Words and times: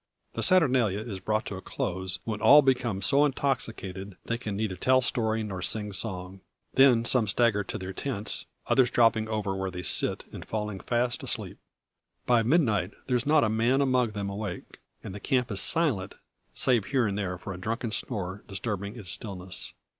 The 0.33 0.41
saturnalia 0.41 0.97
is 1.01 1.19
brought 1.19 1.45
to 1.45 1.57
a 1.57 1.61
close, 1.61 2.17
when 2.25 2.41
all 2.41 2.63
become 2.63 3.03
so 3.03 3.23
intoxicated 3.23 4.17
they 4.25 4.39
can 4.39 4.57
neither 4.57 4.75
tell 4.75 5.01
story 5.01 5.43
nor 5.43 5.61
sing 5.61 5.93
song. 5.93 6.41
Then 6.73 7.05
some 7.05 7.27
stagger 7.27 7.63
to 7.65 7.77
their 7.77 7.93
tents, 7.93 8.47
others 8.65 8.89
dropping 8.89 9.27
over 9.27 9.55
where 9.55 9.69
they 9.69 9.83
sit, 9.83 10.23
and 10.33 10.43
falling 10.43 10.79
fast 10.79 11.21
asleep. 11.21 11.59
By 12.25 12.41
midnight 12.41 12.95
there 13.05 13.15
is 13.15 13.27
not 13.27 13.43
a 13.43 13.49
man 13.49 13.79
of 13.79 14.13
them 14.13 14.27
awake, 14.31 14.79
and 15.03 15.13
the 15.13 15.19
camp 15.19 15.51
is 15.51 15.61
silent, 15.61 16.15
save 16.55 16.85
here 16.85 17.05
and 17.05 17.15
there 17.15 17.35
a 17.39 17.57
drunken 17.59 17.91
snore 17.91 18.43
disturbing 18.47 18.95
its 18.95 19.11
stillness. 19.11 19.73